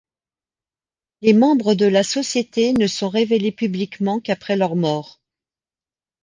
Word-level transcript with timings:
Les 1.21 1.31
membres 1.33 1.75
de 1.75 1.85
la 1.85 2.01
société 2.01 2.73
ne 2.73 2.87
sont 2.87 3.07
révélés 3.07 3.51
publiquement 3.51 4.19
qu'après 4.19 4.55
leur 4.55 4.75
mort. 4.75 5.21